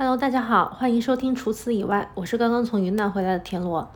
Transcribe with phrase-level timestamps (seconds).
[0.00, 1.34] Hello，大家好，欢迎收听。
[1.34, 3.90] 除此以外，我是刚刚从云南回来的田螺。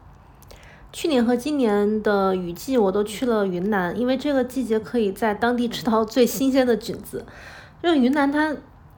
[0.92, 7.24] 去年和今年的雨季，我都去了云南，因为这个季节可以在当地吃到最新鲜的菌子。
[7.84, 8.52] 因为云南它，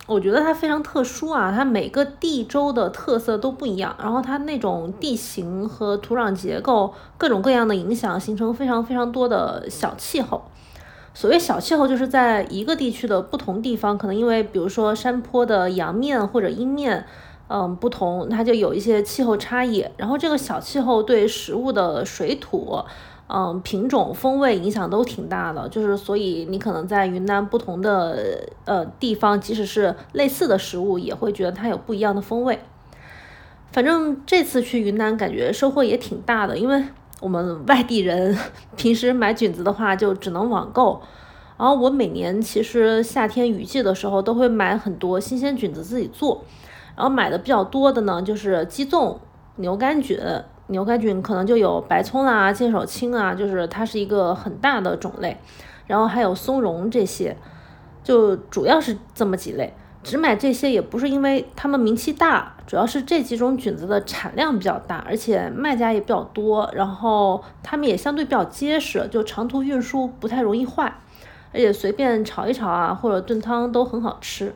[0.06, 10.43] 我觉得它非常特殊啊，它每个地州的特色都不一样，然后它那种地形和土壤结构各种各样的影响，形成非常非常多的小气候。
[11.15, 17.06] 所谓小气候，就是在一个地区的不同地方，可能因为比如说山坡的阳面或者阴面。
[17.47, 19.87] 嗯，不同，它就有一些气候差异。
[19.98, 22.83] 然后这个小气候对食物的水土、
[23.29, 25.69] 嗯品种、风味影响都挺大的。
[25.69, 32.59] 就是所以你可能在云南不同的呃地方，即使是类似的食物，也会觉得它有不一样的风味。
[33.70, 36.83] 反正这次去云南，感觉收获也挺大的，因为
[37.24, 38.37] 我们外地人
[38.77, 41.01] 平时买菌子的话，就只能网购。
[41.56, 46.45] 然后我每年其实夏天雨季的时候，都会买很多新鲜菌子自己做。
[46.95, 49.16] 然后买的比较多的呢，就是鸡枞、
[49.56, 50.20] 牛肝菌。
[50.66, 55.38] 牛肝菌可能就有白葱啦、剑手青啊，就是它是一个很大的种类。
[55.86, 57.34] 然后还有松茸这些，
[58.03, 59.72] 就主要是这么几类。
[60.05, 71.00] 只买这些也不是因为它们名气大，主要是这几种菌子的产量比较大，而且卖家也比较多，然后它们也相对比较结实，就长途运输不太容易坏，
[71.52, 74.55] 而且随便炒一炒啊，或者炖汤都很好吃。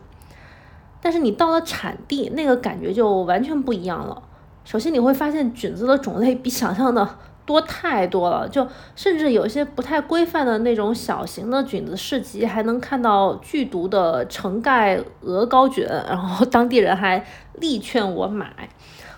[1.01, 4.23] 但是你到了产地，那个感觉就完全不一样了。
[4.65, 7.09] 首先你会发现菌子的种类比想象的
[7.49, 18.69] 多太多了，就甚至有一些不太规范的那种小型的菌子市集，还能看到剧毒的橙盖鹅膏菌，然后当地人还力劝我买，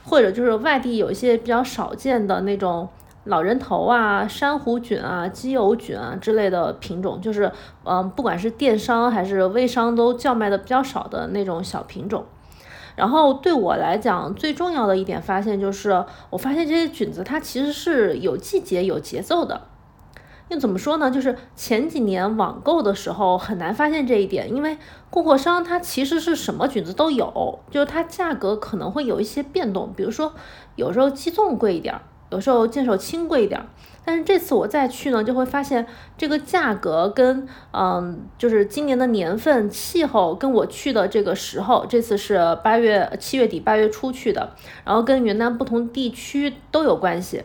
[0.04, 2.88] 或者就是外地有一些比较少见的那种。
[3.24, 7.52] 老人头啊、珊瑚菌啊、鸡油菌啊之类的品种，就是
[7.84, 12.24] 嗯，不管是电商还是微商都叫卖的比较少的那种小品种。
[13.00, 19.62] 然后对我来讲，最重要的一点发现就是，我发现这些菌子它其实是有季节、有节奏的。
[20.48, 21.10] 又怎么说呢？
[21.10, 24.76] 就是前几年网购的时候很难发现这一点，因为
[25.08, 30.34] 供货商他其实是什么菌子都有，就是它价格可能会有一些变动，比如说
[30.76, 32.02] 有时候鸡枞贵一点儿。
[32.30, 33.60] 有时候见手轻贵一点，
[34.04, 35.86] 但是这次我再去呢，就会发现
[36.16, 44.54] 这个价格跟嗯，就是今年的年份、气候跟我去的这个时候，这次是八月七月底八月初去的，
[44.84, 47.42] 然后跟云南不同地区都有关系。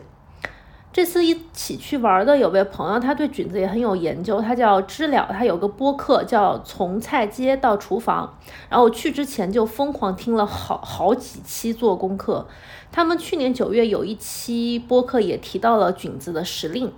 [0.96, 8.38] 这次一起去玩的有位朋友，他对菌子也很有研究，他叫知了，他有个播客叫从菜街到厨房，
[8.70, 12.48] 然后我去之前就疯狂听了好好几期做功课。
[12.90, 16.90] 他们去年九月有一期播客也提到了菌子的时令，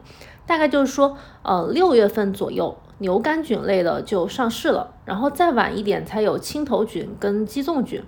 [0.46, 8.00] 大概就是说，呃，六月份左右牛肝菌类的就上市了，然后再晚一点才有青头菌跟鸡枞菌。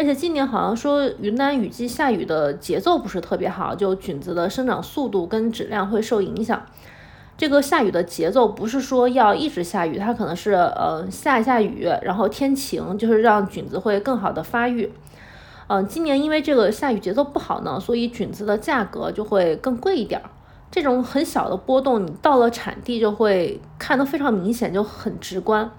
[0.00, 6.64] 而且今年好像说云南雨季下雨的节奏不是特别好，就菌子的生长速度跟质量会受影响。
[7.36, 14.90] 这个下雨的节奏不是说要一直下雨，它可能是呃下一下雨，然后天晴，就是让菌子会更好的发育。
[15.66, 20.30] 嗯，今年因为这个下雨节奏不好呢，所以菌子的价格就会更贵一点儿。
[20.70, 25.70] 这种很小的波动，你到了产地就会看得非常明显，就很直观。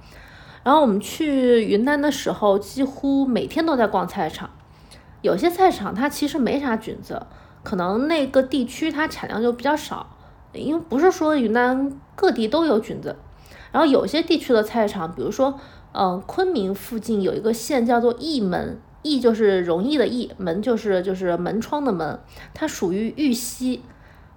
[0.64, 4.50] 然后我们去云南的时候，几乎每天都在逛菜场。
[5.22, 7.26] 有些菜场它其实没啥菌子，
[7.64, 10.08] 可能那个地区它产量就比较少，
[10.54, 13.16] 因为不是说云南各地都有菌子。
[13.72, 15.60] 然后有些地区的菜场，比如说，
[15.94, 22.20] 嗯，昆明附近有一个县叫做义门，义就是容易的义，门就是就是门窗的门，
[22.54, 23.82] 它属于玉溪，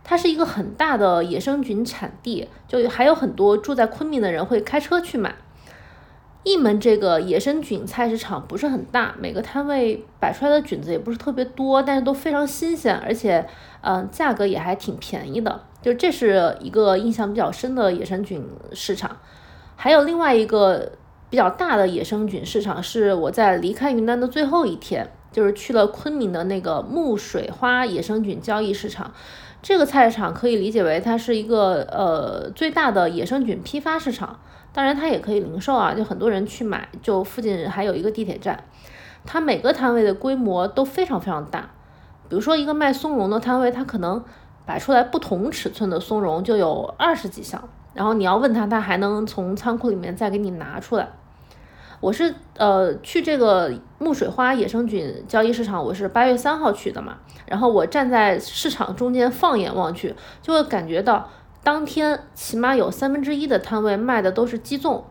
[0.04, 5.34] 它是一个很大的野生菌产地，就还有很多住在昆明的人会开车去买。
[6.44, 13.46] 义门这个野生菌菜市场不是很大，每个摊位摆出来的菌子也不是特别多，但是都非常新鲜，而且，
[13.80, 15.62] 嗯，价格也还挺便宜的。
[15.80, 19.16] 就这是一个印象比较深的野生菌市场。
[19.74, 20.92] 还有另外一个
[21.30, 29.12] 比较大的野生菌市场，是我在离开云南的最后一天，就是去了昆明的那个木水花野生菌交易市场。
[29.62, 34.38] 这个菜市场可以理解为它是一个呃最大的野生菌批发市场。
[34.74, 36.88] 当然，它也可以零售啊，就很多人去买。
[37.00, 38.64] 就附近还有一个地铁站，
[39.24, 41.70] 它每个摊位的规模都非常非常大。
[42.28, 44.24] 比如说，一个卖松茸的摊位，它可能
[44.66, 51.08] 摆出来不同尺寸的松茸就有二十几箱，然后你要问他，他还能从仓库里面再给你拿出来。
[52.00, 61.30] 我是呃去这个木水花野生菌交易市场，我是八月三号去的嘛，然后我站在市场中间放眼望去，就会感觉到。
[61.64, 65.02] 当天起码有三分之一的摊位卖的都是鸡枞，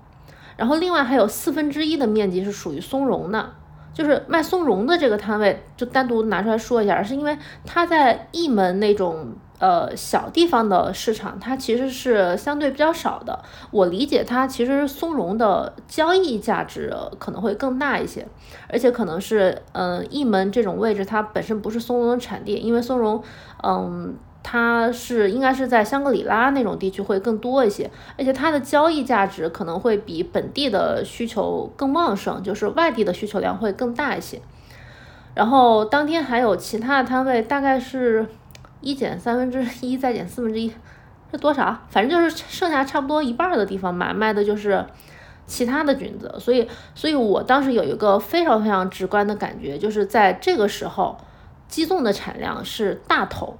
[0.55, 3.49] 然后另外还有四分之一的面积是属于松茸的，
[3.91, 13.43] 就是卖松茸的这个摊位，就单独拿出来说一下，是因为它在义门那种呃小地方的市场，它其实是相对比较少的。
[13.71, 18.27] 我理解它其实松茸的交易价值可能会更大一些，
[18.69, 23.23] 而且可能是嗯义门这种位置，它本身不是松茸的产地，因为松茸
[23.63, 24.15] 嗯。
[24.43, 34.41] 它是应该是在香格里拉那种地区会更多一些，而且它的交易价值可能会比本地的需求更旺盛，就是外地的需求量会更大一些。
[35.33, 38.27] 然后当天还有其他的摊位，大概是
[38.81, 40.71] 一减三分之一再减四分之一，
[41.31, 41.79] 是多少？
[41.87, 44.85] 反正就是剩下差不多一半的地方买卖的就是
[45.47, 51.17] 其他的菌子，所以，所以我当时有一个非常非常直观的感觉，就是在这个时候，
[51.67, 53.57] 鸡枞的产量是大头。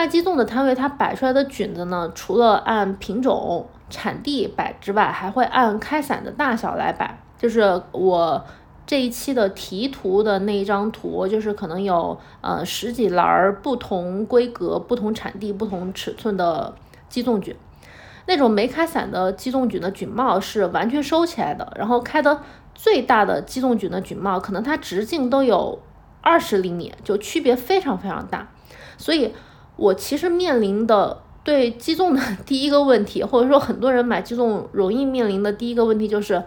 [0.00, 7.22] 卖鸡枞的摊位，它摆出来的菌子呢，除了按品种、产地摆之外，还会按开散的大小来摆。
[7.36, 8.42] 就是我
[8.86, 16.74] 这一期的题图的那一张图，就是可能有呃十几篮不同规格、不同产地、不同尺寸的
[17.10, 17.54] 鸡枞菌。
[18.24, 22.40] 那种没开散的鸡枞菌的菌帽是完全收起来的，然后开的
[22.74, 25.78] 最大的鸡枞菌的菌帽，可能它直径都有
[26.22, 28.48] 二十厘米，就区别非常非常大，
[28.96, 29.34] 所以。
[29.80, 36.44] 我其实面临的对鸡枞的 第一个问题，或者说很多人买鸡枞容易面临的第一个问题就是，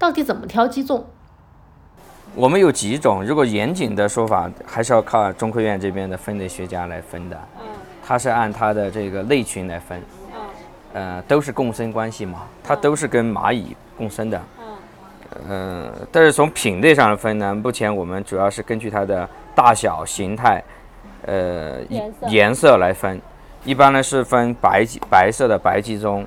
[0.00, 1.00] 到底怎么挑鸡枞？
[2.34, 7.40] 我们有几种，如果严谨的说法，还是要靠中科院这边的分类学家来分的。
[7.60, 7.66] 嗯。
[8.04, 10.02] 它是按它的这个类群来分。
[10.34, 10.40] 嗯。
[10.92, 14.42] 呃，都是共生关系嘛，它都是跟蚂蚁共生的。
[14.58, 14.66] 嗯。
[15.48, 20.62] 嗯，但是从品类上来分呢，目前我们主要是根据它的大小、形态。
[21.26, 21.80] 呃，
[22.28, 23.20] 颜色来分，
[23.64, 26.24] 一般呢是分白鸡白色的白鸡枞，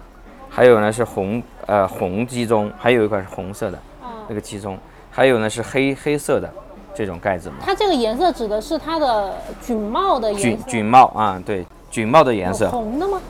[0.50, 3.80] 还有呢是红呃红鸡枞，还有一块是红色的
[4.28, 4.76] 那个鸡枞，
[5.10, 6.54] 还有呢是黑黑色的
[6.94, 7.56] 这种盖子嘛。
[7.62, 10.44] 它这个颜色指的是它的菌帽的颜色。
[10.44, 12.70] 菌菌帽啊，对，菌帽的颜色。
[12.70, 13.22] 红的吗？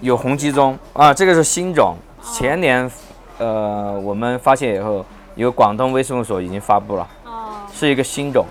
[0.00, 1.94] 有红鸡枞啊，这个是新种，
[2.32, 2.90] 前年
[3.36, 7.06] 呃我们发现以后，有广东微生物所已经发布了，
[7.70, 8.46] 是一个新种，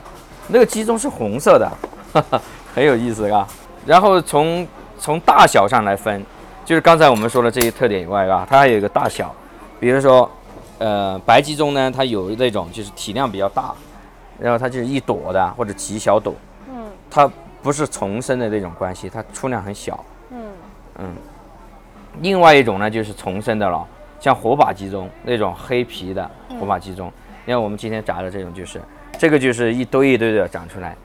[0.50, 1.68] 那个鸡枞是红色的。
[2.12, 2.42] 哈哈，
[2.74, 3.48] 很有意思啊。
[3.86, 4.68] 然后从
[4.98, 6.24] 从大小上来分，
[6.66, 9.34] 就是刚才我们说的这些特点以外啊，它还有一个大小。
[9.80, 10.30] 比如说，
[10.78, 13.74] 呃，白鸡枞呢，它有那种就是体量比较大，
[14.38, 16.34] 然后它就是一朵的或者几小朵。
[16.70, 16.86] 嗯。
[17.10, 17.32] 它
[17.64, 20.04] 不是丛生的那种关系，它出量很小。
[20.32, 20.38] 嗯。
[21.00, 21.14] 嗯。
[22.22, 23.88] 另外一种呢，就是丛生的了，
[24.20, 26.30] 像火把鸡枞那种黑皮的
[26.60, 27.10] 火把鸡枞。
[27.46, 28.82] 你看我们今天炸的这种，就是
[29.18, 30.96] 这个就是一堆一堆的长出来。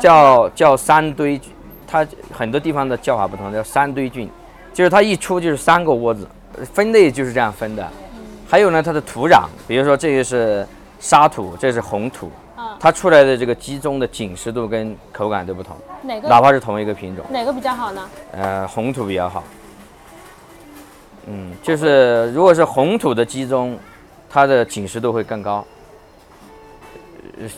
[0.00, 1.52] 叫叫三堆菌，
[1.86, 4.30] 它很多地方的叫法不同，叫三堆菌，
[4.74, 6.28] 就是它一出就是三个窝子，
[6.72, 7.88] 分类就是这样分的。
[8.48, 10.66] 还有呢，它的土壤，比如说这个是
[10.98, 12.30] 沙土，这是红土，
[12.78, 15.76] 它出来的这个鸡枞的紧实度跟口感都不同。
[16.02, 16.28] 哪个？
[16.28, 17.24] 哪怕是同一个品种。
[17.30, 18.08] 哪个比较好呢？
[18.32, 19.44] 呃，红土比较好。
[21.26, 23.76] 嗯，就是如果是红土的鸡枞，
[24.28, 25.64] 它的紧实度会更高，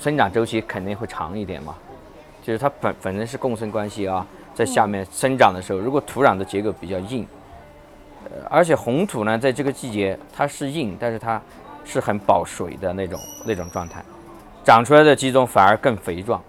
[0.03, 1.75] 生长周期肯定会长一点嘛。
[2.43, 7.27] 就是它本本身是共生关系啊，在下面生长的时候，如果土壤的结构比较硬，
[8.25, 11.41] 呃，而且红土呢，在这个季节它是硬，但是它
[11.85, 14.05] 是很保水的那种那种状态，
[14.65, 16.43] 长出来的鸡枞反而更肥壮，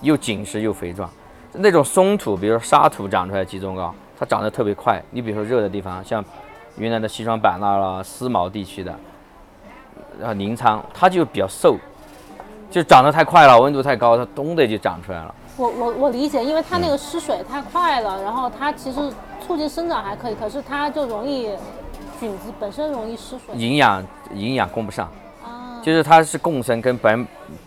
[0.00, 1.08] 又紧实又肥壮。
[1.52, 5.02] 那种松土，比如说沙土长出来的鸡枞啊，它长得特别快。
[5.10, 6.22] 你比如说热的地方，像
[6.76, 8.94] 云南的西双版纳啦、思茅地区的，
[10.18, 11.78] 然后临沧，它就比较瘦。
[12.70, 15.34] 就长得太快了，温度太高，它咚的就长出来了。
[15.56, 19.00] 我我我理解，因为它那个失水太快了，然后它其实
[19.46, 21.48] 促进生长还可以，可是它就容易
[22.20, 24.04] 菌子本身容易失水，营养
[24.34, 25.08] 营养供不上。
[25.42, 27.18] 啊，就是它是共生，跟白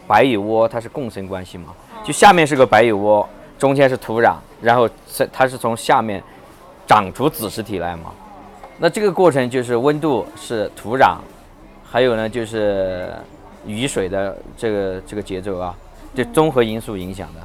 [0.05, 1.73] 白蚁窝它是共生关系嘛。
[2.03, 3.27] 就下面是个白蚁窝，
[3.57, 6.21] 中间是土壤，然后是它是从下面
[6.85, 8.11] 长出子实体来嘛。
[8.77, 11.17] 那这个过程就是温度是土壤，
[11.83, 13.11] 还有呢就是。
[13.65, 15.75] 雨水的这个这个节奏啊，
[16.15, 17.39] 这综合因素影响的。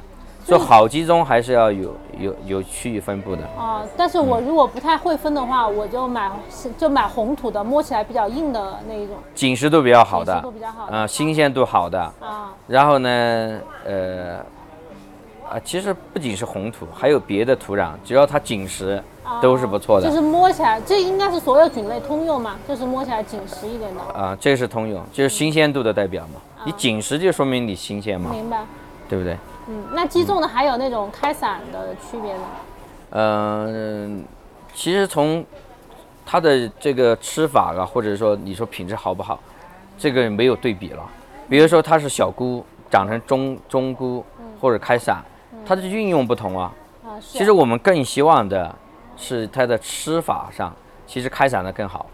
[0.47, 3.41] 说好集中还是要有有有区域分布的。
[3.57, 6.31] 啊，但是我如果不太会分的话，我就买
[6.77, 9.15] 就买红土的，摸起来比较硬的那一种。
[9.33, 10.33] 紧实度比较好的。
[10.33, 10.95] 紧实度比较好的。
[10.95, 11.99] 啊，新鲜度好的。
[12.19, 12.53] 啊。
[12.67, 14.37] 然后呢，呃，
[15.49, 19.01] 啊，其实不仅是红土，还有别的土壤，只要它紧实。
[19.41, 24.01] 都是不错的，就是摸起来，这应该是所有菌类通用嘛，就是摸起来紧实一点的。
[24.19, 26.41] 啊，这个是通用，就是新鲜度的代表嘛。
[26.65, 28.29] 你紧实就说明你新鲜嘛。
[28.31, 28.63] 明白。
[29.07, 29.37] 对不对？
[29.67, 32.41] 嗯，那击中的还有那种开伞的区别呢？
[33.11, 34.23] 嗯，
[34.73, 35.45] 其实从
[36.25, 39.39] 它的这个吃法啊，或者说你说品质好不好，
[39.95, 41.03] 这个没有对比了。
[41.47, 44.25] 比如说它是小菇长成中中菇
[44.59, 45.23] 或者开伞，
[45.63, 46.73] 它的运用不同啊。
[47.21, 48.73] 其实我们更希望的
[49.15, 50.73] 是它的吃法上，
[51.05, 52.05] 其实开伞的更好。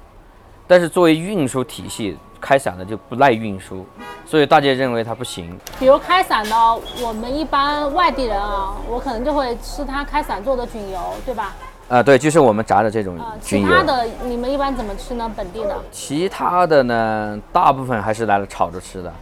[0.68, 3.86] 但是作为运输体系，开伞的就不耐运输，
[4.26, 5.60] 所以大家认为它不行。
[5.78, 6.56] 比如开伞的，
[7.04, 11.54] 我们一般外地人啊，我可能就会吃它开伞做的菌油，对吧？
[11.90, 13.68] 啊，对，就是我们炸的这种菌油。
[13.68, 15.30] 其他的你们一般怎么吃呢？
[15.36, 15.76] 本地的？
[15.92, 19.14] 其他的呢，大部分还是拿来炒着吃的，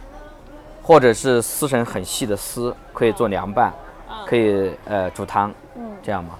[0.80, 3.72] 或者是撕成很细的丝，可以做凉拌，
[4.24, 6.38] 可以呃煮汤，嗯，这样嘛。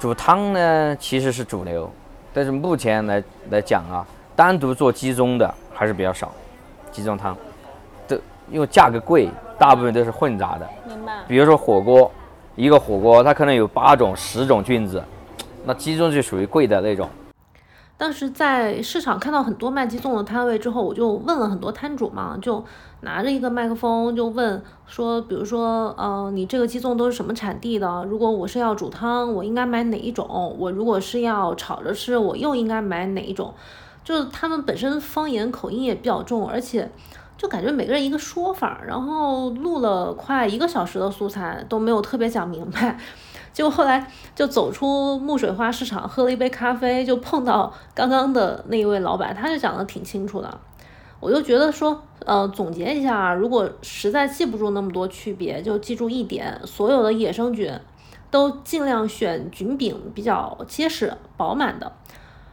[0.00, 1.88] 煮汤呢其实是主流，
[2.32, 4.02] 但是目前来来讲啊，
[4.34, 6.32] 单独做鸡枞的还是比较少，
[6.90, 7.36] 鸡枞汤，
[8.08, 8.18] 都
[8.50, 9.28] 因为价格贵，
[9.58, 10.66] 大部分都是混杂的。
[10.88, 11.18] 明白。
[11.28, 12.10] 比如说火锅，
[12.56, 15.04] 一个火锅它可能有八种、十种菌子。
[15.66, 17.06] 那鸡枞就属于贵的那种。
[17.98, 22.64] 当时在市场看到很多卖鸡枞的摊位之后，我就问了很多摊主嘛，就
[23.02, 28.04] 拿着一个麦克风就问说，比如说，呃，你这个鸡枞都是什么产地的？
[28.04, 30.54] 如果我是要煮汤，我应该买哪一种？
[30.58, 33.54] 我如果是要炒着吃，我又应该买哪一种？
[34.04, 36.90] 就是他们本身方言口音也比较重，而且
[37.36, 42.98] 就感觉每个人一个说法，然后录了快一个小时的素材都没有特别讲明白。
[43.52, 50.58] 结果后来就走出木水花市场，喝了一杯咖啡，就碰到刚刚的那一位老板，他就讲的挺清楚的。
[51.20, 57.70] 我就觉得说，呃，总结一下，如果实在记不住那么多区别，就记住一点：所有的野生菌
[58.30, 61.92] 都尽量选菌柄比较结实、饱满的。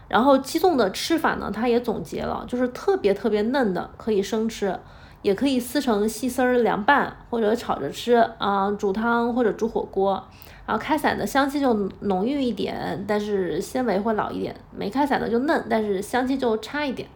[0.10, 4.78] 然后鸡枞的吃法呢，它也总结了，就是特别特别嫩的可以生吃，
[5.22, 10.22] 也可以撕成细丝儿凉拌或者炒着吃啊，煮汤或者煮火锅。
[10.66, 17.08] 然后开伞的香气就浓郁一点，但是纤维会老一点；没开伞的就嫩，但是香气就差一点。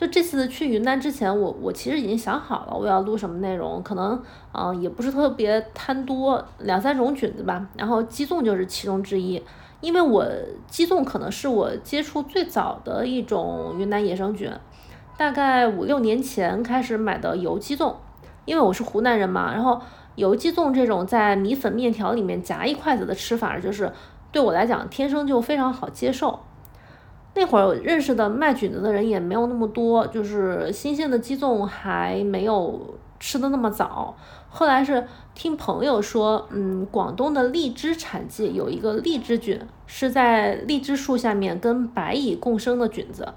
[0.00, 4.18] 就这次去云南之前，我我其实已经想好了我要录什么内容，可能
[4.52, 7.68] 嗯也不是特别贪多，两三种菌子吧。
[7.76, 9.42] 然后鸡枞就是其中之一，
[9.82, 10.24] 因为我
[10.66, 14.50] 鸡枞可能是我接触最早的一种云南野生菌，
[15.18, 17.94] 大概五六年前开始买的油鸡枞，
[18.46, 19.78] 因为我是湖南人嘛，然后。
[20.16, 23.90] 油鸡枞这种在米粉面条里面夹一筷子的吃法，就是
[24.32, 26.40] 对我来讲天生就非常好接受。
[27.34, 34.16] 那会儿认识的卖菌子的人也没有那么多，就是新鲜的鸡枞还没有吃的那么早。
[34.48, 43.28] 后来是听朋友说，嗯，广东的荔枝产季有一个荔枝菌，是在荔枝树下面跟白蚁共生的菌子。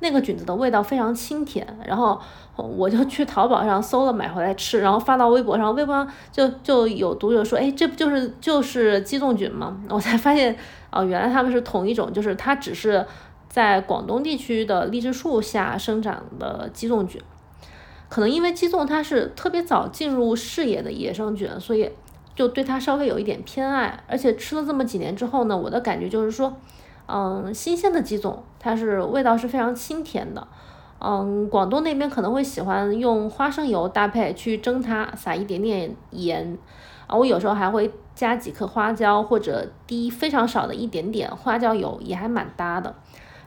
[0.00, 2.20] 那个菌子的味道非常清甜，然后
[2.56, 9.80] 我就去淘宝上搜了买回来吃，然后发到微博上，微博上就就有读者说，哎，这不就是就是鸡枞菌吗？
[9.88, 10.56] 我才发现，
[10.90, 13.06] 哦，原来他们是同一种，就是它只是
[13.52, 17.20] 在广东地区的荔枝树下生长的鸡枞菌。
[18.08, 21.90] 可能因为鸡枞它是特别早进入视野的野生菌，所以
[22.34, 26.56] 就对它稍微有一点偏爱，而且吃了这么几年之后呢，我的感觉就是说。
[27.08, 30.48] 嗯，新鲜的鸡枞，它是味道是非常清甜的。
[31.00, 36.56] 嗯，广东那边可能会喜欢用花生油搭配去蒸它，撒一点点盐。
[37.08, 42.94] 啊，我有时候还会加几颗花椒，或者滴非常少的一点点花椒油，也还蛮搭的。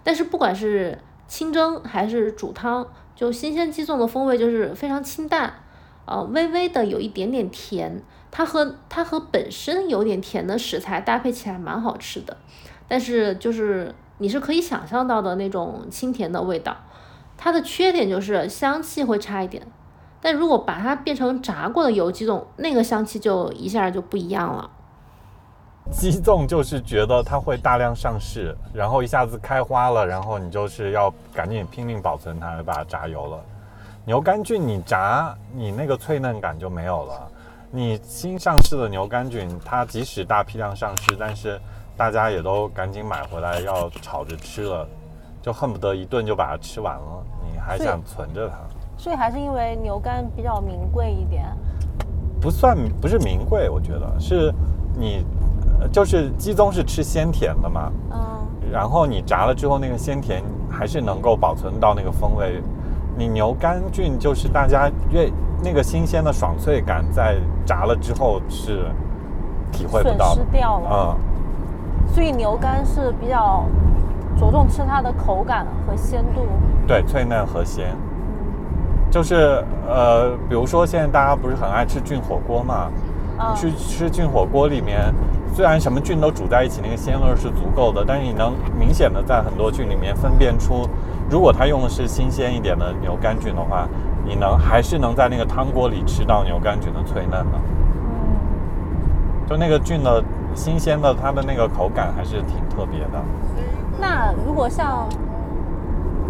[0.05, 0.97] 但是不管是
[1.27, 5.53] 清蒸还是煮汤，就新鲜鸡枞的风味就是非常清淡，
[6.05, 8.01] 呃，微微的有一点点甜。
[8.31, 12.37] 它和它和本身有点甜的食材搭配起来蛮好吃的。
[12.87, 16.77] 但是就是你是可以想象到的那种清甜的味道，
[17.35, 19.65] 它的缺点就是香气会差一点。
[20.21, 24.69] 但如果把它变成炸过的油鸡枞，那个香气就一下就不一样了。
[25.91, 33.39] 鸡枞就是觉得它会大量上市，然后一下子开花了，然后你就是要赶紧拼命保存它，把它炸油了。
[34.03, 37.27] 牛肝菌你炸，你那个脆嫩感就没有了。
[37.71, 41.59] 你新上市的牛肝菌，它即使大批量上市，但是
[41.95, 44.87] 大家也都赶紧买回来要炒着吃了，
[45.41, 47.23] 就恨不得一顿就把它吃完了。
[47.43, 48.55] 你还想存着它？
[48.97, 51.45] 所以还是因为牛肝比较名贵一点。
[52.41, 54.53] 不算不是名贵，我觉得是
[54.95, 55.25] 你
[55.91, 57.91] 就是鸡枞是吃鲜甜的嘛。
[58.11, 58.19] 嗯。
[58.71, 62.61] 然后你炸了之后，那个鲜甜还是能够保存到那个风味。
[63.17, 65.31] 你牛肝菌就是大家越
[65.63, 68.85] 那个新鲜的爽脆感，在炸了之后是
[69.71, 70.89] 体会不到，损失掉了。
[70.91, 72.13] 嗯。
[72.13, 73.65] 所以牛肝是比较
[74.37, 76.45] 着重吃它的口感和鲜度，
[76.87, 77.95] 对，脆嫩和鲜。
[79.09, 82.91] 就是呃，比如说现在大家不是很爱吃菌火锅嘛？
[83.55, 85.13] 去吃菌火锅里面，
[85.53, 90.87] 虽然什么菌都煮在一起，那个鲜味是足够的，但是你能明显的在很多菌里面分辨出，
[91.29, 93.87] 如果它用的是新鲜一点的牛肝菌的话，
[94.25, 97.59] 你能还是能在那个汤锅里吃到牛肝菌的脆嫩的。
[97.93, 100.23] 嗯，就那个菌的
[100.53, 103.21] 新鲜的，它的那个口感还是挺特别的。
[103.99, 105.07] 那如果像，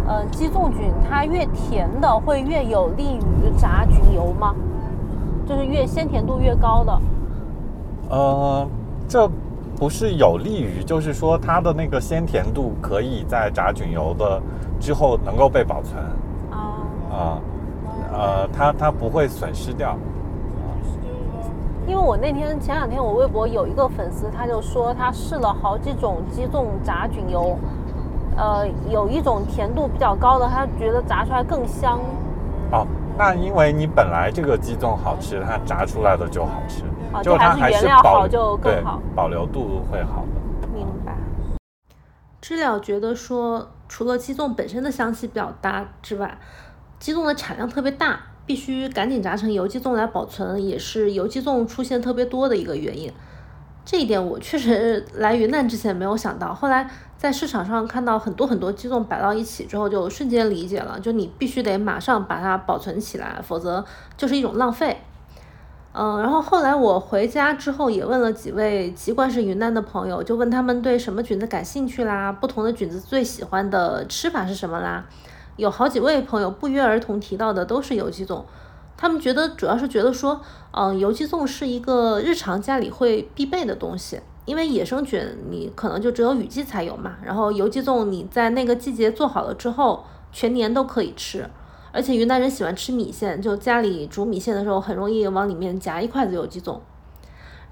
[0.06, 4.54] 呃，鸡枞菌，它越甜的会越有利于炸菌油吗？
[5.46, 7.00] 就是越鲜甜度越高的。
[8.10, 8.68] 呃，
[9.08, 9.30] 这
[9.76, 14.40] 不是有利于，就是说它的那个鲜甜度可以在炸菌油的
[14.80, 16.02] 之后能够被保存。
[16.50, 16.58] 啊。
[17.10, 17.38] 啊。
[18.12, 19.96] 呃，它它不会损失掉。
[21.86, 27.56] 因为我那天前两天我微博有一个粉丝，他就说他试了好几种鸡枞炸菌油，
[28.36, 32.00] 呃，有一种甜度比较高的，他觉得炸出来更香。
[32.72, 32.84] 哦，
[33.18, 36.82] 那因为你本来这个鸡枞好吃，它炸出来的就好吃，
[37.22, 40.24] 就它还是原料好就更好，保留度会好
[40.62, 40.68] 的。
[40.74, 41.16] 明白。
[42.40, 46.38] 知了觉得说，除了鸡枞本身的香气比较搭之外，
[46.98, 48.20] 鸡枞的产量特别大。
[48.46, 53.12] 必须赶紧炸成油鸡枞来保存，也是油鸡枞出现特别多的一个原因。
[53.86, 63.82] 这一点我确实 来云南之前没有想到，后来在市场上看到很多很多鸡枞摆到一起之后，就瞬间理解了，就你必须得马上把它保存起来，否则
[64.16, 64.98] 就是一种浪费。
[65.98, 75.06] 嗯，然后后来我回家之后也问了几位籍贯是云南的朋友，就问他们对什么菌子感兴趣啦，不同的菌子最喜欢的吃法是什么啦。
[75.56, 78.42] 有好几位朋友不约而同提到的都是油鸡枞，
[78.96, 80.40] 他们觉得主要是觉得说，
[80.72, 91.48] 嗯，油鸡枞是一个日常家里会必备的东西，因为野生菌你可能就只有雨季才有嘛，然后油鸡枞你在那个季节做好了之后，全年都可以吃，
[91.92, 96.78] 而且云南人喜欢吃米线，就家里煮米线的时候很容易往里面夹一筷子油鸡枞。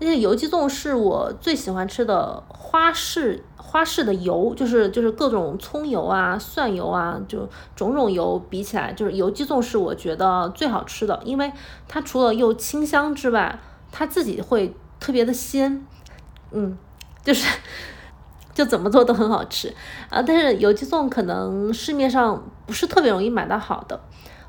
[0.00, 11.52] 而且油鸡枞是我最喜欢吃的花式花式的油，就是就是各种葱油啊、蒜油啊，就种种油比起来，就是油鸡枞是我觉得最好吃的，因为
[11.88, 13.58] 它除了又清香之外，
[13.92, 15.86] 它自己会特别的鲜，
[16.50, 16.76] 嗯，
[17.22, 17.46] 就是
[18.54, 19.72] 就怎么做都很好吃
[20.10, 20.22] 啊。
[20.22, 24.00] 但是油鸡枞可能市面上不是特别容易买到好的。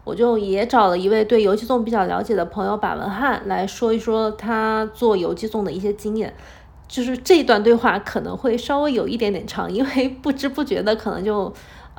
[0.06, 6.32] 我就也找了一位对游击纵比较了解的朋友把文翰来说一说他做游击纵的一些经验，
[6.88, 11.52] 就是这一段对话可能会稍微有一点点长，因为不知不觉的可能就，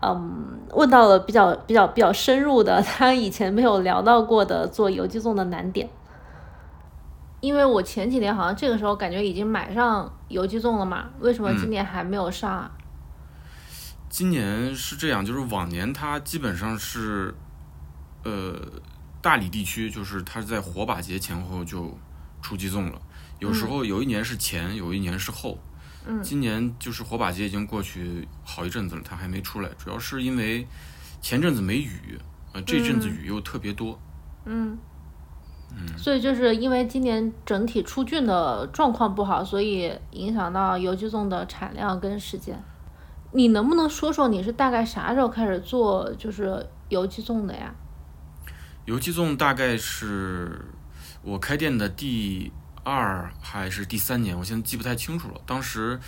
[0.03, 5.91] 嗯，问到了比较比较比较深入的他以前没有聊到过的做游击纵的难点。
[7.41, 12.71] 因为我前几年好像这个时候感觉已经买上游击纵了嘛，为什么今年还没有上啊？
[14.09, 17.35] 今年是这样，就是往年它基本上是。
[18.27, 18.61] 呃，
[19.23, 21.97] 大理地区就是它是在火把节前后就
[22.43, 23.01] 出鸡枞了，
[23.39, 25.57] 有时候有一年是前，有一年是后。
[26.09, 30.67] 嗯，今年就是火把节已经过去好一阵子了，它还没出来，主要是因为
[31.21, 32.19] 前阵子没雨，
[32.53, 33.99] 呃，这阵子雨又特别多。
[34.45, 34.79] 嗯，
[35.73, 42.61] 嗯，所以就是因为今年整体出菌的状况不好，所以影响到油鸡枞的产量跟时间。
[43.33, 47.75] 你能不能说说你是大概啥时候开始做就是油鸡枞的呀？
[48.87, 50.65] 油鸡枞大概是
[51.21, 52.53] 我开店的第
[52.85, 55.41] 二还是第三年，我现在记不太清楚了。
[55.45, 55.99] 当时，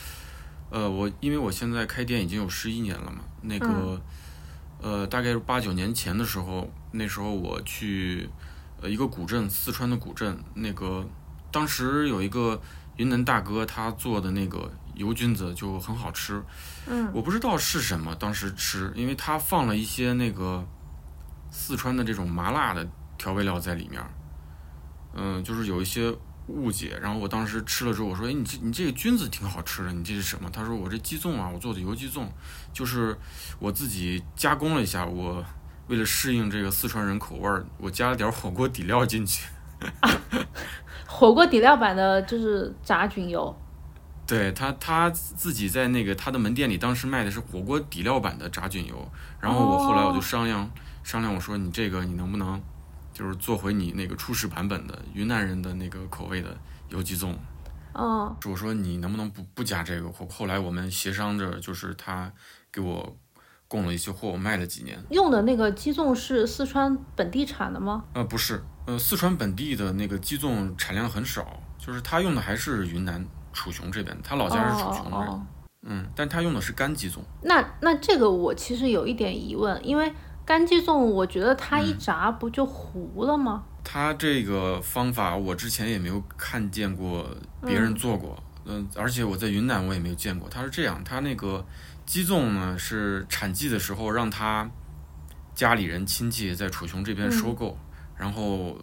[0.70, 4.00] 呃，我因为我现在开店已经有十一年了嘛，那个，
[4.80, 8.30] 呃，大概是八九年前的时候，那时候我去
[8.80, 11.04] 呃一个古镇，四川的古镇，那个
[11.50, 12.62] 当时有一个
[12.96, 16.40] 云南大哥，他做的那个油菌子就很好吃。
[16.86, 20.64] 嗯，我不知道是什么，当时吃，因为他放了一些那个。
[21.50, 24.02] 四川的这种麻辣的调味料在里面，
[25.14, 26.14] 嗯，就是有一些
[26.46, 26.98] 误解。
[27.02, 32.26] 然后我当时吃了之后，我说：“哎，你这你这个菌子挺好吃的，你这是什么？”他说：“我这鸡枞啊，我做的油鸡枞，
[32.72, 33.16] 就是
[33.58, 35.44] 我自己加工了一下，我
[35.88, 39.48] 为了适应这个四川人口味儿，我加了点火锅底料进去。”
[41.06, 43.56] 火锅底料版的就是炸菌油。
[44.26, 49.10] 对他他自己在那个他的门店里，当时卖的是火锅底料版的炸菌油。
[49.40, 50.70] 然后我后来我就商量。
[51.08, 52.60] 商量我说你这个你能不能，
[53.14, 56.54] 就是做回你那个初始版本的云南人的那个口味的
[56.90, 57.34] 油鸡粽。
[57.94, 60.12] 嗯，我说你能不能不不加这个？
[60.12, 62.30] 后后来我们协商着，就是他
[62.70, 63.16] 给我
[63.66, 65.02] 供了一些货，我卖了几年。
[65.08, 68.04] 用的那个鸡枞是四川本地产的吗？
[68.12, 75.46] 呃，不是，呃，四川本地的那个鸡枞产量很少，就是他用的还是云南楚雄这边，他老家是楚雄人。
[75.84, 77.20] 嗯，但他用的是干鸡枞。
[77.40, 80.12] 那那这个我其实有一点疑问，因为。
[80.48, 83.64] 干鸡枞，我觉得它一炸不就糊了吗？
[83.84, 87.28] 它这个方法我之前也没有看见过
[87.66, 90.48] 别人做过，嗯，而且我在云南我也没有见过。
[90.48, 91.62] 它是这样，它那个
[92.06, 94.66] 鸡枞呢是产季的时候让它
[95.54, 97.76] 家里人亲戚在楚雄这边收购，
[98.16, 98.78] 然后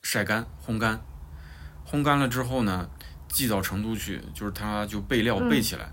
[0.00, 0.98] 晒干、烘干，
[1.86, 2.88] 烘干了之后呢，
[3.28, 5.92] 寄到成都去，就是它就备料备起来。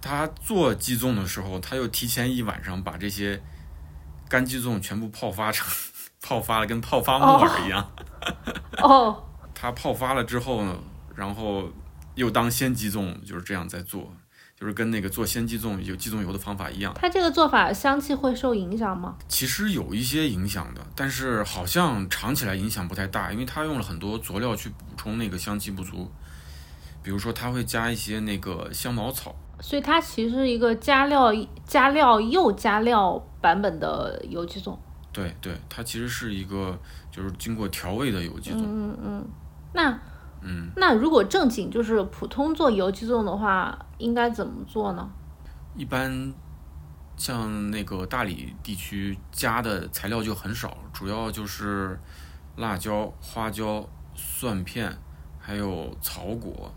[0.00, 3.42] 他做鸡枞的时候，他又提前一晚上把这些
[4.34, 5.64] 干鸡枞全部泡发成
[6.20, 7.88] 泡发了，跟泡发木耳一样。
[8.78, 9.22] 哦。
[9.54, 10.76] 它泡发了之后呢，
[11.14, 11.70] 然后
[12.16, 14.12] 又当鲜鸡枞，就是这样在做。
[14.58, 19.14] 就是跟那个做鲜鸡枞有鸡枞油的方法一样，它这个做法香气会受影响吗？
[19.28, 26.10] 其实有一些影响的，但是好像尝起来影响不太大，因为它用了很多佐料去补充那个香气不足，
[27.04, 31.32] 比如说它会加一些那个香茅草，所以它其实一个加料
[31.66, 34.74] 加料又加料版本的油鸡枞。
[35.12, 36.78] 对对，它其实是一个
[37.10, 38.62] 就是经过调味的油鸡枞。
[38.64, 39.28] 嗯嗯，
[39.74, 39.98] 那。
[40.46, 45.10] 嗯，那如果正经就是普通做油鸡枞的话，应该怎么做呢？
[45.74, 46.34] 一般
[47.16, 51.98] 像那个大理地区加的材料就很少，主要就是
[52.56, 54.94] 辣椒、花椒、蒜片，
[55.38, 56.70] 还有草果，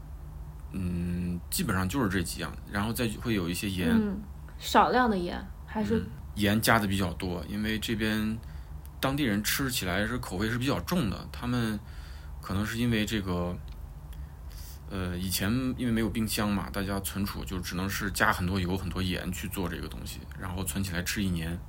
[0.71, 4.17] 嗯，基本上就是这几样，然后再会有一些盐，嗯
[4.57, 6.05] 少量的盐还是
[6.37, 8.37] 盐加的比较多，因为这边
[9.01, 11.77] 当地人吃起来是口味是比较重的，他们。
[12.39, 13.53] 可能是因为这个，
[14.89, 21.59] 呃，以前因为没有冰箱嘛，大家存储就只能是加很多油、很多盐去做这个东西，然后存起来吃一年。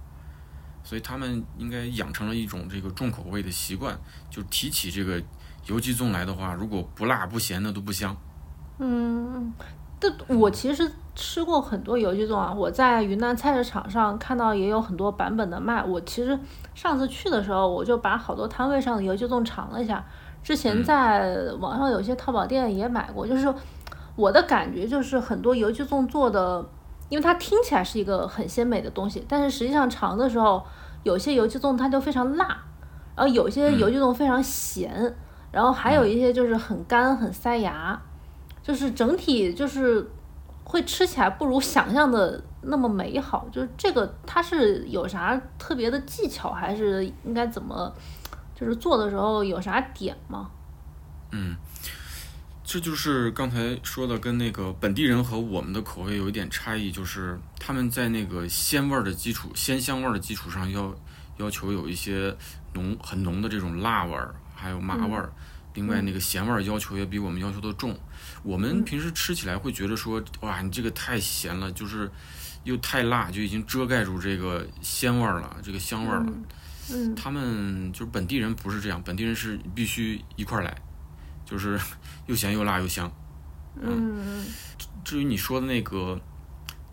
[0.84, 3.98] 所以他们应该养成了一种这个重口味的习惯，
[4.30, 5.20] 就提起这个
[5.66, 8.16] 油鸡枞来的话，如果不辣不咸的都不香。
[8.78, 9.52] 嗯，
[10.00, 15.82] 这我其实吃过很多油鸡枞啊，我在云南菜市场上看到也有很多版本的卖。
[15.82, 16.38] 我其实
[16.74, 20.04] 上次去的时候，我就把好多摊位上的油鸡枞尝了一下。
[20.40, 23.52] 之前在网上有些淘宝店也买过，就是
[24.14, 26.64] 我的感觉就是很多油鸡枞做的，
[27.08, 30.64] 因为它听起来是一个很鲜美的东西，但是实际上尝的时候，
[31.02, 32.46] 有些油鸡枞它就非常辣，
[33.16, 35.16] 然后有些油鸡枞非常咸，
[35.50, 38.00] 然后还有一些就是很干很塞牙，
[38.68, 40.06] 就是整体就是
[40.62, 43.48] 会吃起来不如想象的那么美好。
[43.50, 47.90] 就是这个它是有啥特别的技巧，还是应该怎么？
[48.54, 50.50] 就是做的时候有啥点吗？
[51.30, 51.56] 嗯，
[52.62, 60.94] 这就是刚才说的，跟那个本地人和我们的口味有一点差异，就是他们在那个鲜味儿的基础、鲜香味儿的基础上，要
[61.38, 62.36] 要求有一些
[62.74, 65.32] 浓很浓的这种辣味儿，还有麻味儿。
[65.74, 67.96] 另外，那个咸味儿要求也比我们要求的重。
[68.48, 72.10] 我们平时吃起来会觉得说，哇，你这个太咸了，就是
[72.64, 76.32] 又太辣，就已经遮盖住这个鲜味儿了，这个香味儿了。
[76.90, 80.74] 嗯，他们就是本地人不是这样，本地人是必须一块儿来，
[81.44, 81.78] 就是
[82.26, 83.12] 又咸又辣又香。
[83.82, 84.46] 嗯，
[85.04, 86.18] 至于你说的那个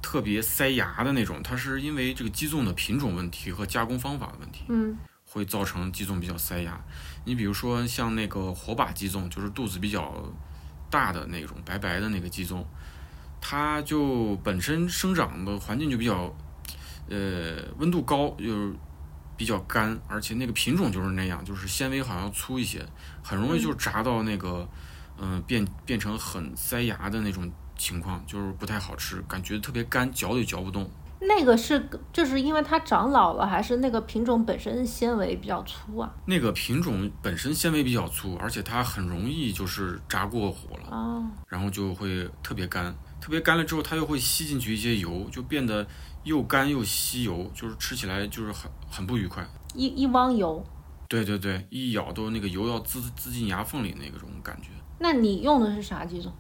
[0.02, 6.78] 特别塞牙的那种，它是因为这个鸡枞的品种问题和加工方法的问题，嗯，会造成鸡枞比较塞牙。
[7.24, 10.22] 你比如说像那个火把鸡枞，就是肚子比较
[10.96, 12.64] 大的那种白白的那个鸡枞，
[13.42, 16.34] 它就本身生长的环境就比较，
[17.10, 18.74] 呃，温度高就是。
[19.38, 22.82] 比较干，而且那个品种就是那样，就是纤维好像粗一些，
[23.22, 24.66] 很容易就炸到那个，
[25.18, 30.90] 嗯，变变成很塞牙的那种情况，就是不太好吃，感觉特别干，嚼也嚼不动。
[31.28, 36.12] 那个是就是因为它长老了，还是那个品种本身纤维比较粗啊？
[36.26, 45.86] 那个品种本身纤维比较粗，而且它很容易就是炸过火了，哦，然后就会特别干，特别干了之后，它又会吸进去一些油，就变得。
[46.26, 49.48] 又干又吸油，就是吃起来就是很很不愉快。
[49.76, 50.66] 一一汪油，
[51.08, 54.70] 对对对，一咬都那个油要滋滋进牙缝里那种感觉。
[54.98, 56.32] 那你用的是啥鸡枞？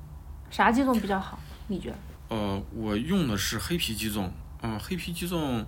[0.49, 1.37] 啥鸡枞比较好？
[1.67, 1.95] 你觉得？
[2.35, 4.27] 呃，我用的是黑皮鸡枞。
[4.65, 5.63] 嗯，黑皮鸡枞，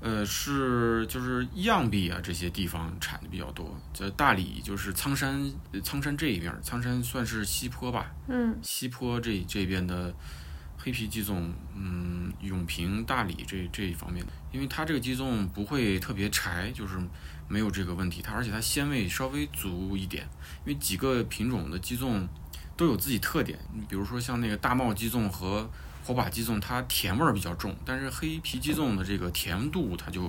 [0.00, 3.74] 呃，是就是漾濞啊这些地方产的比较多。
[3.94, 5.50] 在大理就是苍山，
[5.82, 8.12] 苍山这一边，苍山算是西坡吧？
[8.28, 10.14] 嗯，西坡这这边的。
[10.84, 16.98] 黑皮鸡枞，嗯，永平、大理这这一方面的，因为它这个鸡枞不会特别柴，就是
[17.46, 18.20] 没有这个问题。
[18.20, 20.28] 它而且它鲜味稍微足一点，
[20.66, 22.26] 因为几个品种的鸡枞
[22.82, 23.56] 都有自己特点。
[23.72, 25.68] 你比如说像那个大帽鸡枞和
[26.04, 30.28] 火把鸡枞，它甜味儿比较重，但是黑皮鸡枞的这个甜度它就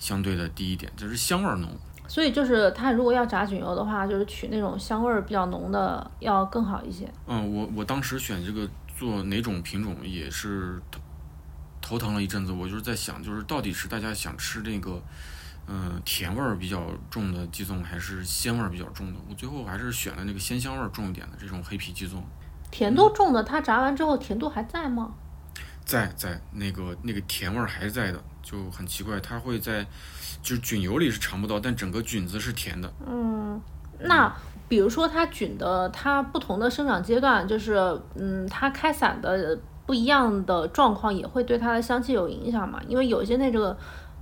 [0.00, 1.70] 相对的低一点，就是香味儿浓。
[2.08, 7.08] 所以就是它如果要炸菌油的话，就是取那种香味儿比较浓的要更好一些。
[7.28, 8.68] 嗯，我我当时选这个。
[8.98, 11.00] 做哪种品种也是头
[11.80, 15.02] 头疼了一阵子，我就是在想，就是到底是大家想吃那个，
[15.72, 19.20] 嗯，甜味儿比较重的鸡枞，还是鲜味儿比较重的？
[19.28, 22.14] 我最后还是选了那个鲜香味儿重一点的这种黑皮鸡枞。
[22.72, 25.12] 甜度重的，它炸完之后甜度还在吗？
[25.84, 28.20] 在在，那个那个甜味儿还在的。
[28.42, 29.86] 就很奇怪，它会在
[30.42, 32.92] 就是菌油里是尝不到，但整个菌子是甜的。
[33.06, 33.60] 嗯，
[34.00, 34.34] 那
[34.68, 37.76] 比如说它菌的它不同的生长阶段，就是
[38.16, 39.56] 嗯，它开伞的
[39.86, 42.80] 不一样的状况，也会对它的香气有影响嘛？
[42.88, 43.78] 因为有些那个。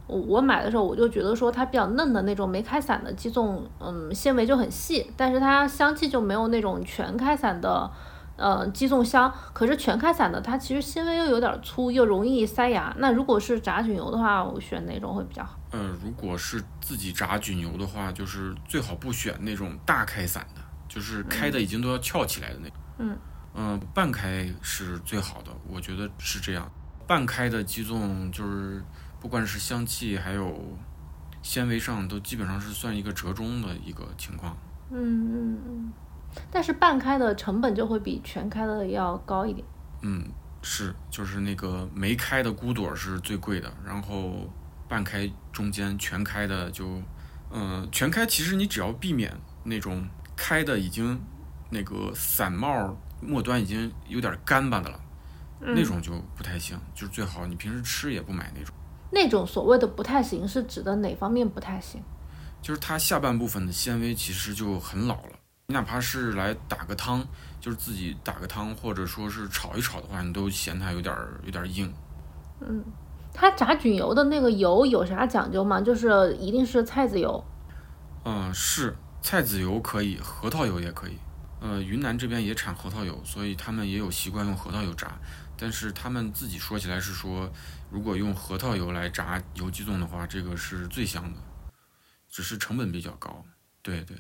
[0.09, 7.91] 我买的时候我就觉得说它比较嫩的那种没开伞的鸡枞，嗯，纤维就很细，但是它香气就没有那种全开伞的，
[8.37, 9.31] 呃，鸡枞香。
[9.53, 12.95] 可是全开伞的它其实纤维又有点粗，又容易塞牙。
[12.97, 15.59] 那如果是炸菌油的话，我选哪种会比较好？
[15.73, 22.77] 嗯，如果是自己炸菌油的话，就是最好不选那种大开伞的，就是开的已经都要翘起来的那种。
[22.97, 23.19] 嗯
[23.55, 26.67] 嗯，半开是最好的，我觉得是这样。
[27.07, 28.83] 半开的鸡枞就是。
[29.21, 30.77] 不管是香气还有
[31.43, 34.57] 纤维上，都基本上是算一个折中的一个情况。
[34.91, 35.93] 嗯嗯嗯，
[36.51, 39.67] 但是半开的成本就会比全开的要高一点。
[40.03, 40.25] 嗯，
[40.63, 44.49] 是，就是那个没开的孤朵是最贵的，然后
[44.89, 47.03] 半开、中间、全开的就，
[47.51, 51.21] 嗯，全开其实你只要避免那种开的已经
[51.71, 55.01] 那个散帽末端已经有点干巴的了，
[55.61, 58.75] 那种就不太行，就是最好你平时吃也不买那种。
[59.11, 62.03] 那种所谓的不太行是指的哪方面不太行？
[62.61, 65.33] 就是它下半部分的纤维其实就很老了，
[65.67, 67.25] 你哪怕是来打个汤，
[67.61, 71.93] 就是自己打个汤或者说是炒一炒的话，你都嫌它有点有点硬。
[72.61, 72.85] 嗯，
[73.33, 75.81] 它炸菌油的那个油有啥讲究吗？
[75.81, 77.43] 就是一定是菜籽油？
[78.25, 81.17] 嗯，是菜籽油可以，核桃油也可以。
[81.61, 85.19] 呃，云南这边也产核桃油，所以他们也有习惯用核桃油炸。
[85.61, 87.51] 但是他们自己说起来是说，
[87.91, 91.39] 如果用核桃油来炸油鸡枞的话，这个是最香的，
[92.29, 93.45] 只是成本比较高。
[93.83, 94.17] 对对，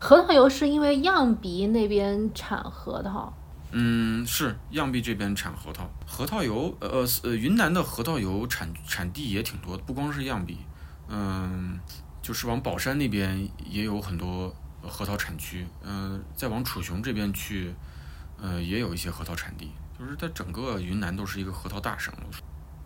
[0.00, 3.32] 核桃油是因为漾鼻那边产核桃。
[3.72, 10.58] 嗯，是漾鼻这边产核桃，核桃油，呃呃，云南的核桃油产产地也挺多的，不光是漾鼻，
[11.08, 11.78] 嗯，
[12.22, 17.74] 就是往宝山那边也有很多核桃产区，嗯，再往楚雄这边去，
[18.40, 19.72] 呃，也有一些核桃产地。
[19.98, 22.14] 就是它整个云南都是一个核桃大省。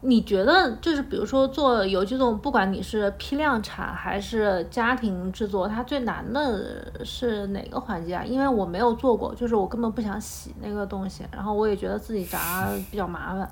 [0.01, 8.25] 你觉得就是比如说做油鸡枞，不管你是批量产还是家庭制作，它最难的是哪个环节啊？
[8.25, 13.49] 因为我没有做过，就是我根本不想洗那个东西，然后我也觉得自己炸比较麻烦。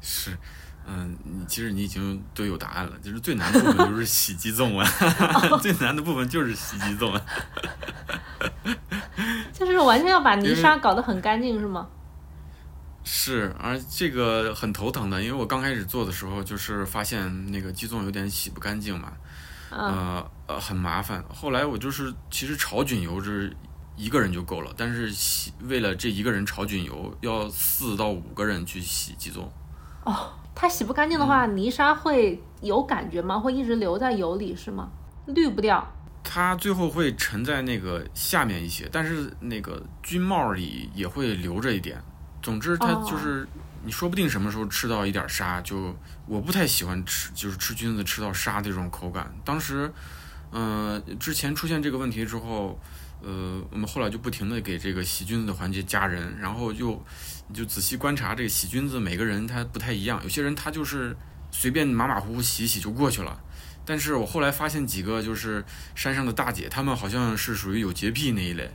[0.00, 0.36] 是，
[0.86, 4.86] 嗯，你其实你已经都有答案了，就是最难的部分就是洗鸡枞啊，
[5.60, 7.18] 最难的部分就是洗鸡枞。
[9.52, 11.88] 就是完全要把泥沙搞得很干净，是吗？
[13.02, 19.12] 是，而这个很头疼的，因为我刚开始做的时候，就是发现那个鸡枞有点洗不干净嘛，
[19.70, 21.24] 呃呃很麻烦。
[21.32, 23.56] 后来我就是其实炒菌油是
[23.96, 29.48] 一个人就够了，但是洗为了这一个人炒菌油，要四到五个人去洗鸡枞。
[30.04, 33.38] 哦，它洗不干净的话，泥沙会有感觉吗？
[33.38, 34.88] 会一直留在油里是吗？
[35.26, 35.86] 滤不掉？
[36.24, 42.02] 它最后会沉在那个下面一些，但是那个菌帽里也会留着一点。
[42.42, 43.46] 总之，它就是
[43.84, 45.94] 你说不定什么时候吃到一点沙，就
[46.26, 49.30] 我不太喜欢吃，就是吃菌子吃到沙这种口感。
[49.44, 49.92] 当时，
[50.52, 52.78] 嗯，之前出现这个问题之后，
[53.22, 61.16] 呃，我们后来就不停的给这个洗菌子的环节加人，然后就你就仔细观察这个洗菌子，每个人他不太一样，有些人他就是
[61.50, 63.40] 随便马马虎虎洗洗就过去了。
[63.84, 68.68] 但是我后来发现几个就是山上的大姐，她们好像是属于有洁癖那一类。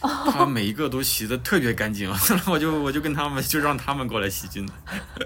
[0.00, 2.10] 她每一个都洗得特别干净，
[2.48, 4.72] 我就我就跟他们就让他们过来洗菌子，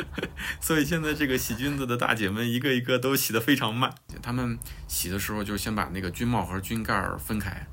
[0.61, 3.93] 所以现在这个洗菌子的大姐们一个一个都洗得非常慢。
[4.21, 4.59] 她们
[4.89, 7.67] 洗的时候就先把那个菌帽和菌盖分开。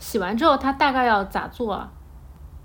[0.00, 1.92] 洗完之后，她大概要咋做啊？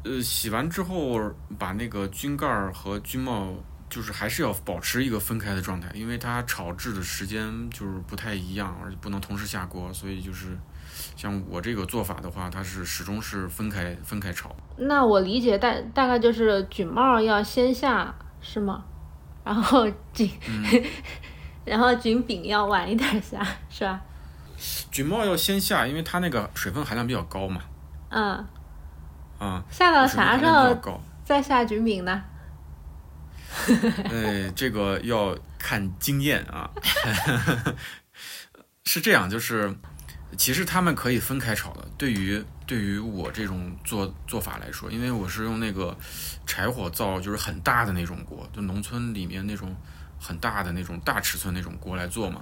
[0.06, 1.20] 呃，洗完之后
[1.60, 3.54] 把那个菌盖和菌帽
[3.90, 10.58] 就是还是要保持一个分开的状态，因为它炒制的时间就是不太一样，而且不能同时下锅，所以就是。
[11.18, 14.56] 像我这个做法的话，它是始终是分开分开炒。
[14.78, 18.86] 那我理解大大概就是菌帽要先下是吗？
[19.44, 20.30] 然后菌，
[21.66, 24.02] 然后菌饼要晚一点下是吧？
[24.90, 27.62] 菌帽要先下，因为它那个水分含量比较高嘛。
[28.10, 28.46] 嗯。
[29.46, 29.64] 啊。
[29.70, 32.24] 下到啥时候再下菌饼呢？
[34.12, 36.70] 呃，这个要看经验啊。
[38.86, 39.76] 是这样，就是。
[40.38, 41.88] 其实他们可以分开炒的。
[41.98, 45.96] 对于对于我这种做做法来说，因为我是用那个
[46.46, 49.74] 柴火灶，就是很大的那种锅，就农村里面那种
[50.20, 52.42] 很大的那种大尺寸那种锅来做嘛。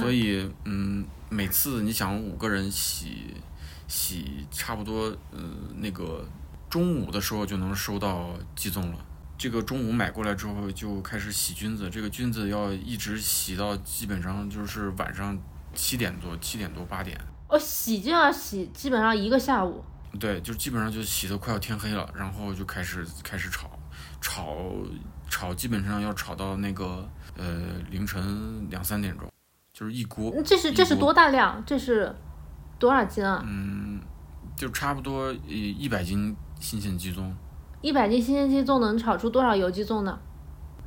[0.00, 3.34] 所以，嗯，每次你想五个人洗
[3.88, 5.40] 洗差不多，呃，
[5.76, 6.24] 那个
[6.70, 8.98] 中午的时候就能收到寄送了。
[9.36, 15.36] 这个中午买过来之后就开始洗菌子，这个菌子要一直洗到基本上就是晚上
[15.74, 17.18] 七点多、七点多八点。
[17.48, 19.82] 哦，洗就要洗，基本上一个下午。
[20.18, 23.70] 对，就基本上就洗的快要天黑了，然后就开始开始炒，
[24.20, 24.72] 炒
[25.30, 29.30] 炒，基本上要炒到那个呃凌晨两三点钟，
[29.72, 30.34] 就是一锅。
[30.44, 31.62] 这是这是多大量？
[31.64, 32.14] 这是
[32.78, 33.42] 多少斤啊？
[33.46, 34.00] 嗯，
[34.56, 37.30] 就差不多一一百斤新鲜鸡枞。
[37.80, 40.18] 一百斤新鲜鸡枞能炒出多少油鸡枞呢？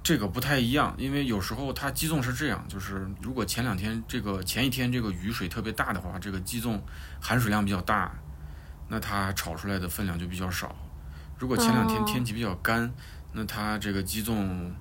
[0.04, 6.80] 这个不太一样，因为有时候它鸡枞是这样，就是如果前两天这个前一天这个雨水特别大的话，这个鸡枞
[7.20, 8.12] 含水量比较大，
[8.88, 10.76] 那它炒出来的分量就比较少。
[11.38, 12.92] 如果前两天天气比较干，
[13.32, 14.72] 那它这个鸡枞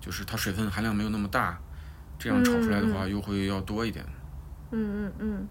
[0.00, 1.58] 就是它水分含量没有那么大，
[2.18, 4.04] 这样炒出来的话又会要多一点。
[4.70, 5.30] 嗯嗯嗯。
[5.36, 5.48] 嗯，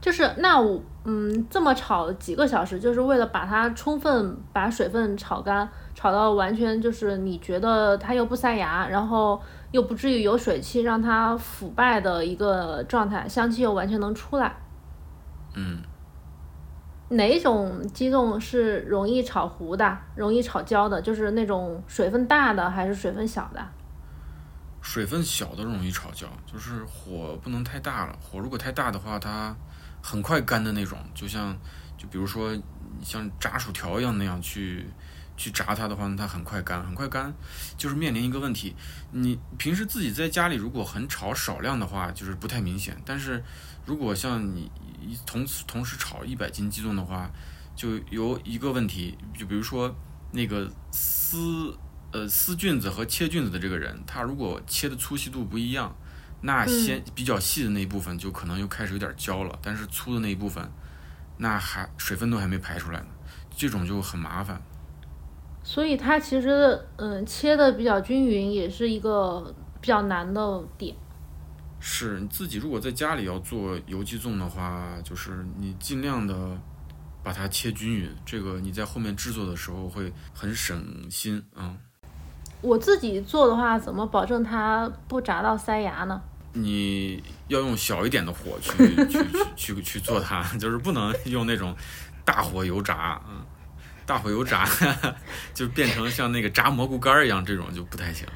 [0.00, 14.56] 就是那我嗯这么炒几个小时，就是为了把它充分把水分炒干，炒到完全就是你觉得它又不塞牙，然后又不至于有水汽让它腐败的一个状态，香气又完全能出来。
[15.54, 15.78] 嗯，
[17.10, 21.00] 哪一种鸡枞是容易炒糊的，容易炒焦的？
[21.00, 23.60] 就是那种水分大的还是水分小的？
[24.82, 28.18] 水分小的容易炒焦，就是火不能太大了。
[28.20, 29.56] 火如果太大的话，它
[30.02, 31.56] 很快干的那种，就像
[31.96, 32.52] 就比如说
[33.00, 34.84] 像炸薯条一样那样去
[35.36, 37.32] 去炸它的话，它很快干，很快干，
[37.78, 38.74] 就是面临一个问题。
[39.12, 43.00] 你平时自己在家里如果很炒少量的话，就是不太明显。
[43.06, 43.42] 但是
[43.86, 44.68] 如果像你
[45.24, 47.30] 同同时炒一百斤鸡枞的话，
[47.76, 49.94] 就有一个问题，就比如说
[50.32, 51.72] 那个丝。
[52.12, 55.96] 呃，撕菌子和切菌子的这个人，他如果切的粗细度不一样，
[56.42, 60.70] 那先比较细的那一部分就可能又开始有点焦了，但是粗的那一部分，
[61.38, 63.06] 那还水分都还没排出来呢，
[63.56, 64.60] 这种就很麻烦。
[65.64, 70.94] 所以它其实，嗯，切的比较均匀也是一个比较难的点。
[71.80, 76.60] 是你自己如果在家里要做油鸡粽的话，就是你尽量的
[77.22, 81.76] 把它切均匀，这个你在后面制作的时候会很省心啊。
[82.62, 86.20] 我自己做的话，怎么保证它不炸到塞牙呢？
[86.54, 88.94] 你要用小一点的火去
[89.56, 91.74] 去去去做它， 就是不能用那种
[92.24, 93.36] 大火油炸，嗯，
[94.06, 94.64] 大火油炸
[95.54, 98.26] 就变成像那个炸蘑菇干儿一样，这种就不太行。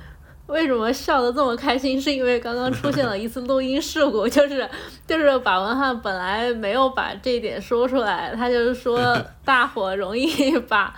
[0.47, 2.01] 为什么笑得这么开心？
[2.01, 4.69] 是因为刚刚出现了一次录音事故，就是
[5.07, 10.95] 就是把文翰本来没有把这一点说出来，他就是说大火容易把。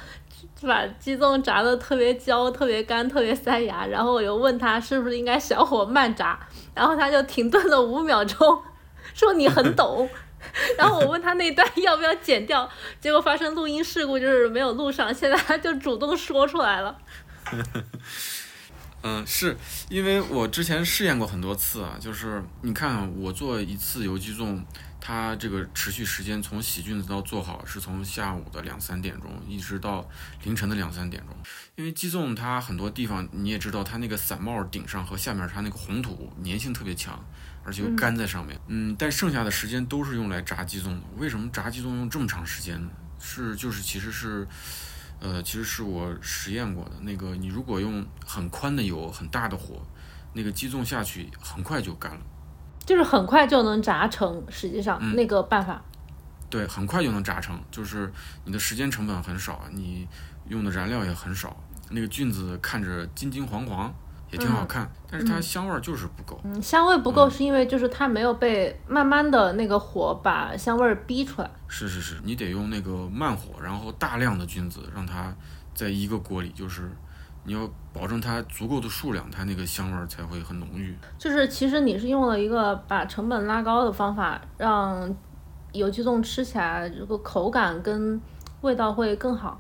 [0.61, 6.39] 是把鸡枞炸的特别焦、特别干、特别塞牙，然后我又问他是不是应该小火慢炸，
[6.75, 8.63] 然后他就停顿了五秒钟，
[9.15, 10.09] 说你很懂。
[10.79, 12.69] 然后我问他那段要不要剪掉，
[13.01, 15.13] 结果发生录音事故，就是没有录上。
[15.13, 16.97] 现在他就主动说出来了。
[19.03, 19.57] 嗯，是
[19.89, 24.61] 因为我之前试验过很多次啊，就是你看我做一次油鸡枞。
[25.01, 30.09] 它这个持续时间从洗菌子到做好是从下午的两三点钟一直到
[30.43, 31.35] 凌晨的两三点钟，
[31.77, 37.25] 因为鸡枞它很多地方你也知道，它那个伞帽顶上和下面它那个红土粘性特别强，
[37.65, 38.59] 而且又干在上面。
[38.67, 41.01] 嗯，但剩下的时间都是用来炸鸡枞的。
[41.17, 42.91] 为什么炸鸡枞用这么长时间呢？
[43.21, 44.47] 是就是其实是，
[45.21, 46.93] 呃，其实是我实验过的。
[47.01, 49.85] 那个你如果用很宽的油、很大的火，
[50.33, 52.21] 那个鸡枞下去很快就干了。
[52.89, 55.79] 就是很快就能炸成，实际上那个办法，
[56.49, 58.11] 对，很快就能炸成，就是
[58.47, 60.09] 你的时间成本很少，你
[60.49, 61.55] 用的燃料也很少，
[61.91, 63.95] 那个菌子看着金金黄黄，
[64.31, 66.41] 也挺好看，但是它香味就是不够。
[66.45, 71.51] 嗯，香味不够是因为就是它没有被慢慢的那个火把香味逼出来。
[71.67, 75.37] 是是是，你得用那个慢火，然后大量的菌子让它
[75.75, 76.91] 在一个锅里，就是。
[77.49, 80.95] 你要保证它足够的数量，它那个香味儿才会很浓郁。
[81.19, 85.17] 就是其实你是用了一个把成本拉高的方法，让
[85.73, 88.21] 有机粽吃起来这个口感跟
[88.61, 89.59] 味道会更好。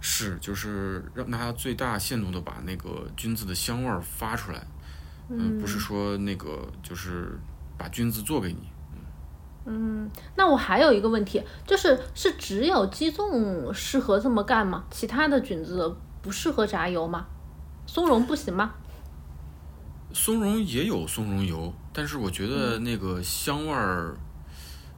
[0.00, 4.66] 是，就是让它最大限度的把那个菌子的香味儿发出来。
[5.28, 7.38] 嗯，不是说那个就是
[7.78, 8.58] 把菌子做给你。
[9.66, 14.84] 嗯，那我还有一个问题，就是是只有鸡粽适合这么干吗？
[14.90, 15.96] 其他的菌子？
[16.26, 17.24] 不适合炸油吗？
[17.86, 18.74] 松茸不行吗？
[20.12, 24.16] 松茸也有松茸油，但是我觉得那个香味儿，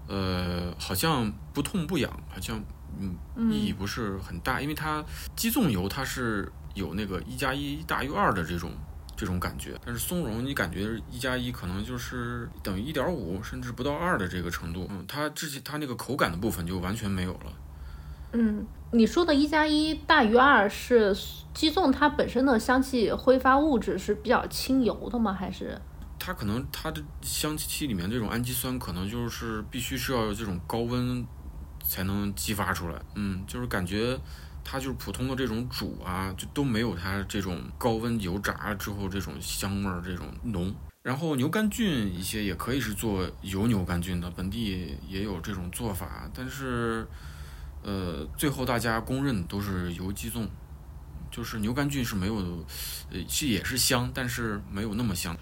[0.06, 2.58] 呃，好像不痛不痒，好像
[2.98, 5.04] 嗯意义不是很大，因为它
[5.36, 8.70] 鸡枞油它是有那个一加一大于二的这种
[9.14, 17.52] 这种感觉，但是松茸你感觉一加一可能就是等于一点五甚至不到二的这个程度，嗯，它之前它那个口感的部分就完全没有了。
[18.32, 21.16] 嗯，你说的“一加一大于二”是
[21.54, 25.32] 鸡枞它本身的香气挥发物质是比较轻油的吗？
[25.32, 25.80] 还是？
[26.18, 31.24] 它可能它的香气里面这种氨基酸可能就是必须是要有这种高温
[31.82, 33.00] 才能激发出来。
[33.14, 34.18] 嗯，就是感觉
[34.62, 40.74] 它就是普通的这种煮啊，就都没有它这种高温油炸之后这种香味儿这种浓。
[41.02, 47.06] 然后牛肝菌一些也可以是做油牛肝菌的，本地也有这种做法，但是，
[47.88, 50.46] 呃，最后大家公认都是油鸡枞，
[51.30, 52.34] 就是牛肝菌是没有，
[53.10, 55.34] 呃，是也是香，但是没有那么香。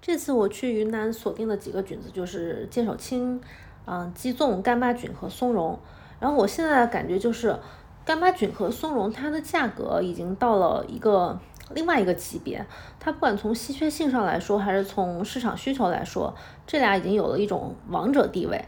[0.00, 3.40] 这次我去云南锁定的几个菌子就是剑手青、
[3.86, 5.78] 嗯鸡枞、干巴菌和松茸，
[6.18, 7.56] 然后我现在的感觉就是
[8.04, 11.40] 干巴菌和松茸它的价格已经到了一个。
[11.74, 12.66] 另外一个级别，
[13.00, 16.34] 它不管从稀缺性上来说，还是从市场需求来说，
[16.66, 18.62] 这俩已经有了一种王者地位。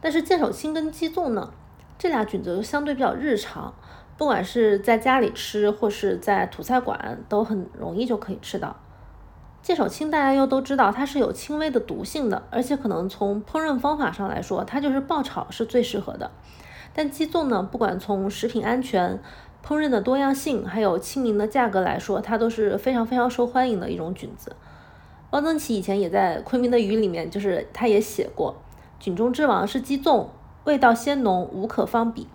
[0.00, 1.52] 但是剑手青跟鸡枞呢，
[1.98, 3.74] 这俩菌子又相对比较日常，
[4.16, 8.76] 不管是在家里吃，或是在土菜馆，都很容易就可以吃到。
[9.60, 16.30] 剑手青大家又都知道它是有轻微的毒性的，而且可能从烹饪方法上来说，它就是爆炒是最适合的。
[16.94, 19.20] 但鸡枞呢，不管从食品安全，
[19.66, 24.54] 烹饪的多样性，还有亲民的价格来说，它都是非常非常受欢迎的一种菌子。
[25.30, 28.56] 汪曾祺以前也在《昆明的鱼》里面，就是他也写过，
[28.98, 30.28] 菌中之王是鸡枞，
[30.68, 32.28] 味道鲜浓，无可方比。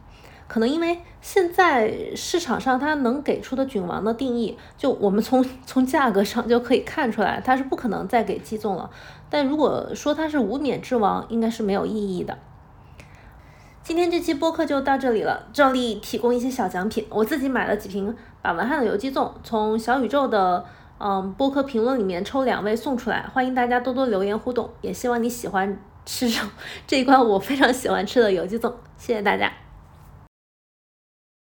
[0.47, 8.89] 可能因为现在市场上它能给出的菌王的定义，就我们从从价格上就可以看出来，它是不可能再给鸡枞了。
[9.29, 12.35] 但如果说它是无冕之王，应该是没有意义的。
[13.83, 17.05] 今天这期播客就到这里了，照例提供一些小奖品。
[17.09, 20.65] 我自己买了几瓶把文翰的油鸡枞，从小宇宙的
[20.99, 26.41] 嗯播客评论里面抽两位送出来，欢迎大家多多留言互动，也希望你喜欢吃肉
[26.85, 29.62] 这一款我非常喜欢吃的有机粽，谢谢大家。